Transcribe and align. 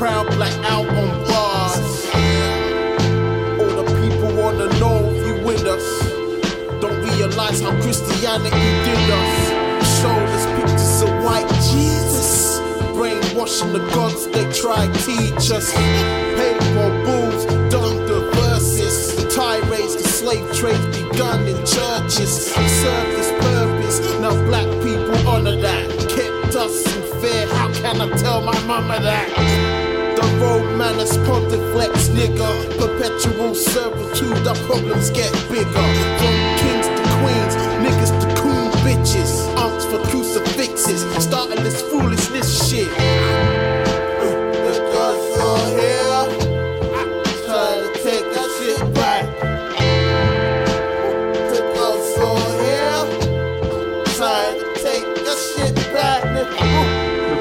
proud 0.00 0.26
black 0.28 0.56
album 0.64 1.10
bars. 1.28 1.76
All 3.60 3.72
the 3.80 3.84
people 4.00 4.32
on 4.40 4.56
the 4.56 4.68
know 4.80 5.12
you 5.26 5.34
with 5.44 5.66
us. 5.66 5.86
Don't 6.80 6.98
realize 7.04 7.60
how 7.60 7.72
Christianity 7.82 8.64
did 8.86 9.10
us. 9.20 9.36
Showed 10.00 10.28
us 10.36 10.46
pictures 10.56 11.02
of 11.02 11.10
white 11.22 11.46
Jesus. 11.68 12.60
Brainwashing 12.96 13.74
the 13.74 13.86
gods 13.92 14.26
they 14.28 14.50
try 14.54 14.86
to 14.86 14.98
teach 15.04 15.50
us. 15.50 15.70
Papal 15.74 16.90
bulls, 17.04 17.44
booze, 17.44 18.08
the 18.08 18.30
verses. 18.36 19.22
Tirades, 19.34 19.96
the 19.96 20.08
slave 20.08 20.50
trade 20.56 20.80
begun 20.92 21.46
in 21.46 21.58
churches. 21.66 22.46
Served 22.54 23.10
this 23.18 23.30
purpose. 23.44 24.00
Now 24.18 24.32
black 24.48 24.64
people 24.82 25.28
honor 25.28 25.56
that. 25.56 25.90
Kept 26.08 26.56
us 26.56 26.86
in 26.96 27.20
fear. 27.20 27.46
How 27.48 27.70
can 27.74 28.00
I 28.00 28.08
tell 28.16 28.40
my 28.40 28.58
mama 28.64 28.98
that? 29.02 29.79
The 31.00 31.06
nigga. 32.10 32.50
Perpetual 32.76 33.54
servitude, 33.54 34.44
the 34.44 34.52
problems 34.66 35.08
get 35.08 35.32
bigger. 35.48 35.88
From 36.20 36.36
kings 36.60 36.86
to 36.86 37.02
queens, 37.16 37.54
niggas 37.80 38.12
to 38.20 38.26
coon 38.38 38.70
bitches. 38.84 39.48
Aunts 39.56 39.86
for 39.86 39.98
crucifixes, 40.10 41.02
starting 41.24 41.64
this 41.64 41.80
foolishness 41.80 42.68
shit. 42.68 42.86
Here, 45.80 46.26
trying 47.46 47.80
to 47.82 47.90
take 48.02 48.26
that 48.34 48.48
shit 48.58 48.80
back. 48.94 49.24
The 51.48 51.60
here, 52.60 53.02
trying 54.16 54.56
to 54.60 54.66
take 54.82 55.06
shit 55.56 55.74
back. 55.94 56.20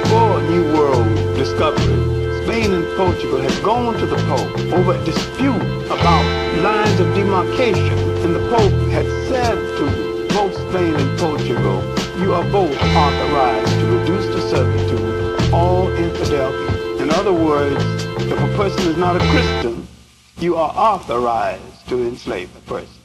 Before 0.02 0.42
New 0.44 0.64
World 0.74 1.08
discovery, 1.36 2.09
Spain 2.50 2.74
and 2.74 2.98
Portugal 2.98 3.40
had 3.42 3.64
gone 3.64 3.94
to 3.94 4.08
the 4.08 4.16
Pope 4.26 4.74
over 4.74 4.94
a 4.94 5.06
dispute 5.06 5.62
about 5.86 6.26
lines 6.64 7.00
of 7.00 7.14
demarcation, 7.14 7.94
and 8.26 8.34
the 8.34 8.40
Pope 8.50 8.90
had 8.90 9.06
said 9.30 9.56
to 9.78 10.28
both 10.34 10.56
Spain 10.56 10.96
and 10.96 11.20
Portugal, 11.20 11.80
you 12.20 12.34
are 12.34 12.44
both 12.50 12.74
authorized 12.74 13.70
to 13.80 13.86
reduce 14.00 14.26
to 14.26 14.42
servitude 14.50 15.54
all 15.54 15.90
infidel 15.90 16.52
people. 16.52 17.02
In 17.02 17.12
other 17.12 17.34
words, 17.34 17.84
if 18.18 18.32
a 18.32 18.58
person 18.58 18.82
is 18.88 18.98
not 18.98 19.16
a 19.16 19.20
Christian, 19.30 19.88
you 20.40 20.56
are 20.56 20.72
authorized 20.76 21.88
to 21.90 22.02
enslave 22.02 22.50
a 22.58 22.62
person. 22.62 22.99